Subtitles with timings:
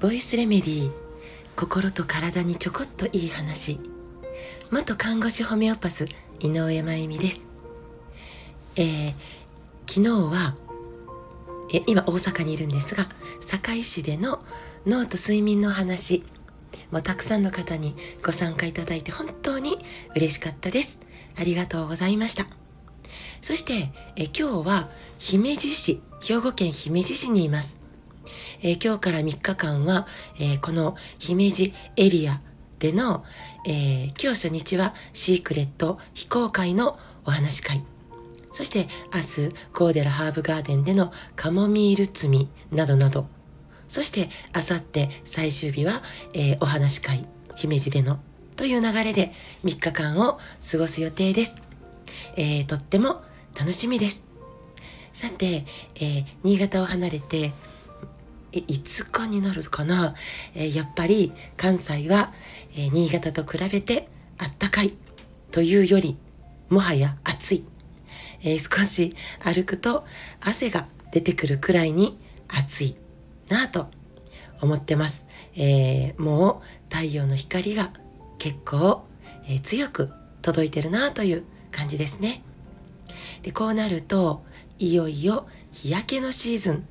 [0.00, 0.92] ボイスレメディー
[1.56, 3.80] 心と体にちょこっといい話。
[4.70, 6.04] 元看護師ホメオパス
[6.38, 7.48] 井上真由美です、
[8.76, 9.14] えー、
[9.88, 10.54] 昨日は
[11.72, 13.08] え今大阪にいるんですが
[13.40, 14.38] 堺市での
[14.86, 16.24] 脳と睡眠の話。
[16.92, 19.76] もうたくさんの方にご参加いただいて本当に
[20.14, 21.00] 嬉しかったです。
[21.36, 22.67] ありがとうございました。
[23.40, 24.88] そしてえ今日は
[25.18, 27.78] 姫路市兵庫県姫路市にいます
[28.62, 30.06] え、今日から3日間は、
[30.38, 32.40] え、この姫路エリア
[32.78, 33.24] での、
[33.66, 37.82] え、今日初日はシークレット非公開のお話し会。
[38.52, 43.26] そして明日、コーデラハーブガーデンでのカモミール摘みなどなど。
[43.86, 46.02] そして明後日最終日は、
[46.34, 48.18] えー、お話し会、姫路での
[48.56, 49.32] という流れで
[49.64, 50.38] 3日間を
[50.70, 51.67] 過ごす予定です。
[52.36, 53.22] えー、とっても
[53.58, 54.24] 楽しみです。
[55.12, 55.64] さて、
[55.96, 57.52] えー、新潟を離れて
[58.52, 60.14] 5日になるかな、
[60.54, 62.32] えー、やっぱり関西は、
[62.76, 64.94] えー、新潟と比べてあったかい
[65.50, 66.16] というより
[66.68, 67.64] もはや暑い、
[68.42, 70.04] えー、少し歩くと
[70.40, 72.96] 汗が出てくるくらいに暑い
[73.48, 73.88] なぁと
[74.60, 77.90] 思ってます、え、もう太陽の光が
[78.38, 79.04] 結構、
[79.48, 80.10] え、強く
[80.42, 82.42] 届いてるなという感じですね。
[83.42, 84.44] でこうなると
[84.78, 86.86] いよいよ日焼けのシーズン。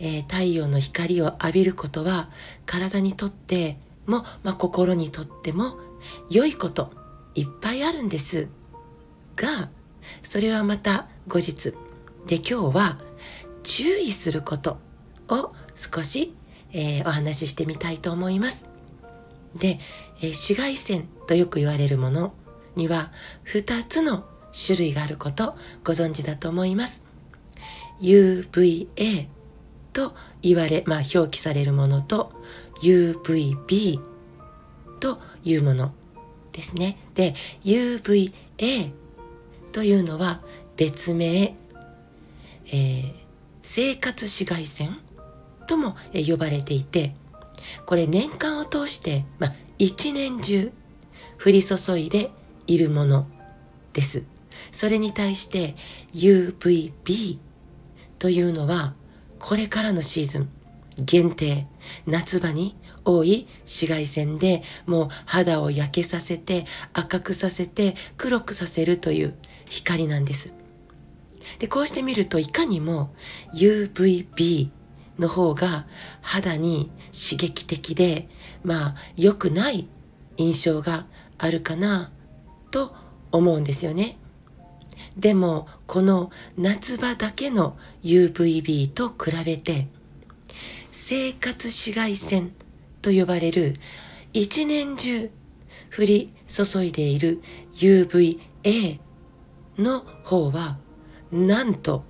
[0.00, 2.28] えー、太陽の光を浴びることは
[2.66, 5.78] 体にとっても、まあ、心にとっても
[6.28, 6.90] 良いこと
[7.34, 8.48] いっぱいあるんです。
[9.36, 9.70] が
[10.22, 11.72] それはまた後日
[12.26, 12.98] で今日は
[13.62, 14.78] 注意すること
[15.28, 16.34] を少し、
[16.72, 18.66] えー、お話ししてみたいと思います。
[19.54, 19.78] で、
[20.18, 22.34] えー、紫外線とよく言われるもの。
[22.76, 23.12] には
[23.46, 24.24] 2つの
[24.66, 27.02] 種類があることご存知だと思います
[28.00, 29.28] UVA
[29.92, 32.32] と言われ、まあ、表記されるものと
[32.82, 34.00] UVB
[35.00, 35.92] というもの
[36.52, 36.98] ですね。
[37.14, 37.34] で、
[37.64, 38.92] UVA
[39.72, 40.40] というのは
[40.76, 41.54] 別名、
[42.66, 43.12] えー、
[43.62, 44.98] 生活紫外線
[45.66, 47.14] とも呼ばれていて、
[47.86, 50.72] これ年間を通して、まあ、一年中
[51.44, 52.30] 降り注いで
[52.66, 53.26] いるもの
[53.92, 54.24] です。
[54.70, 55.76] それに対して
[56.14, 57.38] UVB
[58.18, 58.94] というのは
[59.38, 60.48] これからのシーズン
[60.98, 61.66] 限定
[62.06, 69.34] 夏場に多い紫外線でもう肌を焼けさせて赤くさせて黒くさせるという
[69.68, 70.52] 光なんです。
[71.58, 73.12] でこうしてみるといかにも
[73.54, 74.70] UVB
[75.18, 75.86] の方が
[76.20, 78.28] 肌に刺激的で
[78.64, 79.88] まあ良くない
[80.36, 81.06] 印象が
[81.38, 82.12] あるかな
[82.72, 82.92] と
[83.30, 84.18] 思うんですよね。
[85.16, 89.86] でもこの夏場だけの UVB と比べて
[90.90, 92.52] 生活紫外線
[93.02, 93.74] と呼ばれる
[94.32, 95.30] 一年中
[95.96, 97.42] 降り注いでいる
[97.74, 98.98] UVA
[99.78, 100.78] の方は
[101.30, 102.04] なんと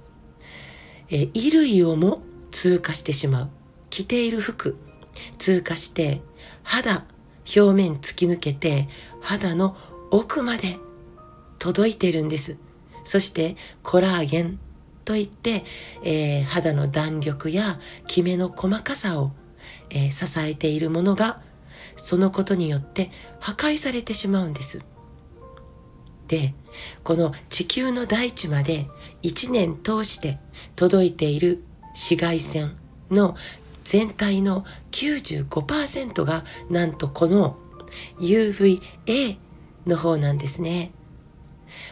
[1.08, 3.50] え衣類をも通過してしまう
[3.90, 4.76] 着ている服
[5.38, 6.22] 通過して
[6.62, 7.04] 肌
[7.44, 8.88] 表面突き抜けて
[9.20, 9.76] 肌の
[10.12, 10.78] 奥まで
[11.58, 12.58] 届いてるんです。
[13.04, 14.58] そしてコラーゲン
[15.06, 15.64] といって、
[16.04, 19.32] えー、肌の弾力やキメの細かさを、
[19.90, 21.40] えー、支えているものが
[21.96, 24.80] そのことによって破壊されてしまうんです。
[26.28, 26.54] で
[27.02, 28.88] この地球の大地まで
[29.22, 30.38] 一年通して
[30.76, 31.64] 届いている
[31.94, 32.76] 紫外線
[33.10, 33.34] の
[33.84, 37.56] 全体の95%がなんとこの
[38.20, 39.38] UVA
[39.86, 40.92] の方なんですね。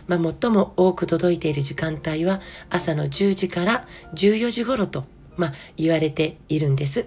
[0.07, 5.05] まあ、最も多く届いている時間帯は朝の10時から14時頃と、
[5.37, 7.07] まあ、言われているんです。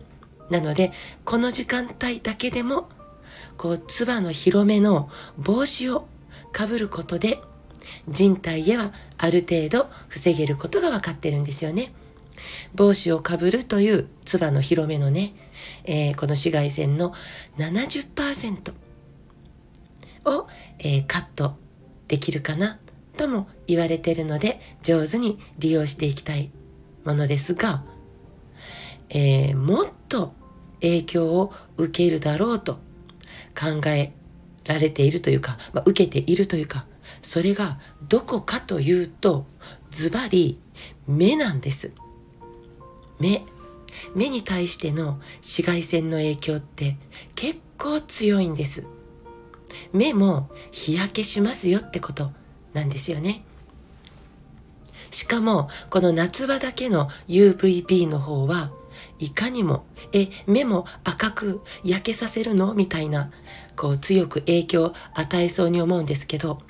[0.49, 0.91] なので、
[1.23, 2.89] この時間帯だけでも、
[3.57, 6.07] こう、唾の広めの帽子を
[6.51, 7.39] かぶることで、
[8.07, 11.93] 人体へはある程度防げることが分かってるんですよね。
[12.75, 15.33] 帽子をかぶるという唾の広めのね、
[15.85, 17.13] えー、この紫外線の
[17.57, 18.73] 70%
[20.25, 20.47] を、
[20.79, 21.57] えー、カット
[22.07, 22.79] できるかな
[23.17, 26.51] とも言われてるので上手に利用していきたい
[27.05, 27.83] ものですが、
[29.09, 30.33] えー、もっと
[30.81, 32.75] 影響を受けるだろうと
[33.55, 34.13] 考え
[34.65, 36.85] られているというか、まあ、受けているというか
[37.21, 39.45] それがどこかというと
[39.91, 40.59] ズバリ
[41.07, 41.91] 目なんです。
[43.19, 43.43] 目
[44.15, 46.97] 目に対しての紫外線の影響って
[47.35, 48.85] 結構強いんです。
[49.93, 52.31] 目も日焼けしますよってこと
[52.73, 53.45] なんですよね。
[55.11, 58.71] しかもこの夏場だけの UVB の方は
[59.19, 63.31] いかにもえ目も赤く焼けさせるのみたいな
[63.75, 66.61] こう強く影響を与えそうに思うんですけど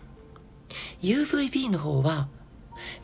[1.02, 2.28] UVB の方は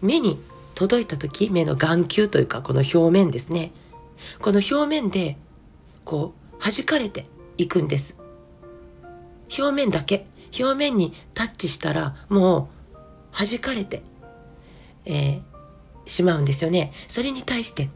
[0.02, 0.42] 目に
[0.76, 3.72] 届いた時目の眼球というかこの表面ですね。
[4.42, 5.38] この表面で
[6.04, 7.26] こう弾かれて
[7.58, 8.16] いくんです。
[9.58, 10.26] 表面だけ
[10.58, 12.70] 表面にタッチしたらも
[13.34, 14.02] う弾かれて、
[15.06, 15.42] えー、
[16.06, 16.92] しまうんですよね。
[17.08, 17.90] それに対して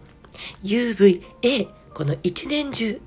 [0.63, 3.01] UVA この一年中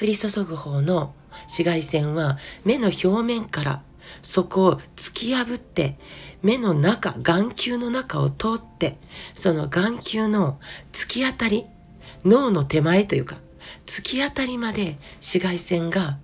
[0.00, 3.82] 降り注ぐ方の紫外線は目の表面から
[4.22, 5.98] そこを突き破って
[6.42, 8.98] 目の中眼球の中を通って
[9.34, 10.58] その眼球の
[10.92, 11.66] 突き当たり
[12.24, 13.36] 脳の手前というか
[13.86, 16.18] 突き当たりまで紫外線が、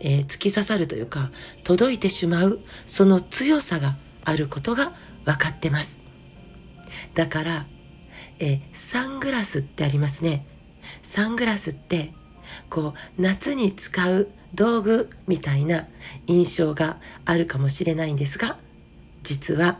[0.00, 1.30] えー、突き刺さるというか
[1.64, 4.92] 届いてしまうその強さがあることが
[5.24, 6.00] 分かってます
[7.14, 7.66] だから
[8.40, 10.46] えー、サングラスってありますね。
[11.02, 12.14] サングラスって
[12.70, 15.86] こう夏に使う道具みたいな
[16.26, 18.56] 印象があるかもしれないんですが
[19.22, 19.78] 実は、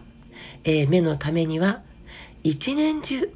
[0.62, 1.81] えー、目のためには
[2.44, 3.32] 一年中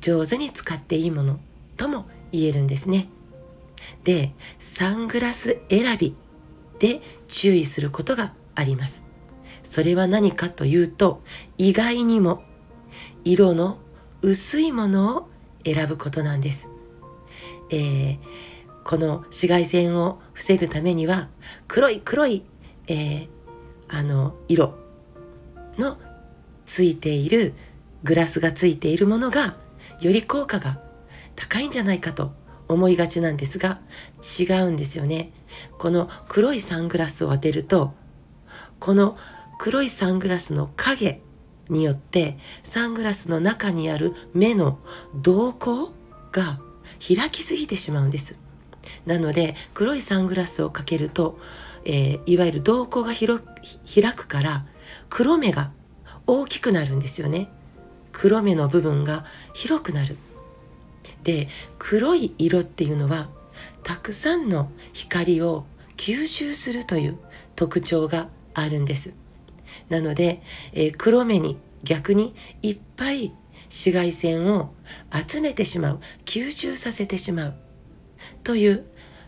[0.00, 1.38] 上手に使っていいもの
[1.76, 3.08] とも言えるんですね。
[4.04, 6.14] でサングラス選び
[6.78, 9.02] で注意することがあります。
[9.62, 11.22] それは何かというと
[11.58, 12.42] 意外にも
[13.24, 13.78] 色の
[14.22, 15.28] 薄いものを
[15.64, 16.68] 選ぶことなんです。
[17.70, 18.18] えー、
[18.84, 21.28] この紫外線を防ぐためには
[21.66, 22.44] 黒い黒い、
[22.86, 23.28] えー、
[23.88, 24.74] あの色
[25.78, 25.98] の
[26.66, 27.54] ついている
[28.04, 29.56] グラスがついているものが
[30.00, 30.80] より効果が
[31.36, 32.32] 高いんじゃないかと
[32.68, 33.80] 思いがちなんですが
[34.38, 35.32] 違うんですよね。
[35.78, 37.94] この黒いサングラスを当てると
[38.80, 39.16] この
[39.58, 41.20] 黒いサングラスの影
[41.68, 44.78] によってサングラスの中にある目の
[45.22, 45.92] 瞳孔
[46.32, 46.60] が
[47.06, 48.36] 開きすぎてしまうんです。
[49.06, 51.38] なので黒いサングラスをかけると、
[51.84, 54.66] えー、いわゆる瞳孔が開くから
[55.08, 55.70] 黒目が
[56.26, 57.48] 大きくなるんですよね。
[58.12, 59.24] 黒目の部分が
[59.54, 60.16] 広くなる。
[61.22, 61.48] で
[61.78, 63.28] 黒い色っていうのは
[63.82, 65.64] たくさんの光を
[65.96, 67.18] 吸収するという
[67.56, 69.12] 特徴があるんです。
[69.88, 70.42] なので、
[70.72, 73.32] えー、黒目に逆にいっぱい
[73.64, 74.72] 紫外線を
[75.12, 77.54] 集めてしまう吸収させてしまう
[78.42, 78.84] という、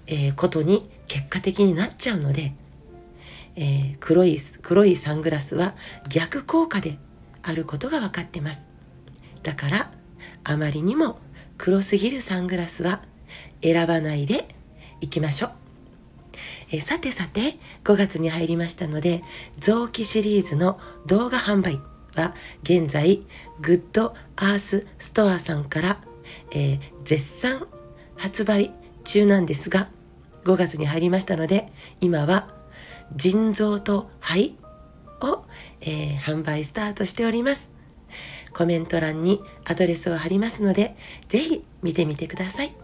[0.06, 2.54] えー、ことに結果的になっちゃうので、
[3.56, 5.74] えー、黒い黒いサングラスは
[6.08, 6.98] 逆効果で
[7.42, 8.68] あることが分かってます
[9.42, 9.90] だから
[10.44, 11.18] あまりにも
[11.58, 13.02] 黒すぎるサングラスは
[13.62, 14.48] 選ばないで
[15.00, 15.50] いきましょう。
[16.70, 19.22] えさてさて5月に入りましたので
[19.58, 21.80] 臓器シリーズの動画販売
[22.14, 23.22] は現在
[23.60, 25.98] グッドアースストアさんから、
[26.50, 27.66] えー、絶賛
[28.16, 28.72] 発売
[29.04, 29.88] 中なんですが
[30.44, 32.48] 5月に入りましたので今は
[33.14, 34.56] 腎臓と肺
[35.20, 35.44] を、
[35.80, 37.75] えー、販売スタートしております。
[38.56, 40.96] コメント欄にアドレスを貼りますので
[41.28, 42.74] ぜひ見てみてください。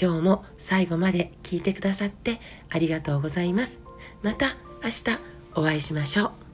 [0.00, 2.40] 今日も最後まで聞いてくださって
[2.70, 3.80] ありがとうございます。
[4.22, 5.18] また明日
[5.54, 6.45] お会いしましょう。